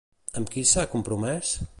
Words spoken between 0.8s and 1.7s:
compromès?